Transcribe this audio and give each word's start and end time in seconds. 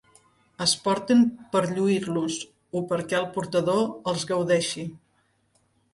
Es 0.63 0.71
porten 0.85 1.19
per 1.51 1.61
lluir-los 1.75 2.37
o 2.79 2.81
perquè 2.93 3.19
el 3.21 3.29
portador 3.39 3.87
els 4.13 4.29
gaudeixi. 4.33 4.91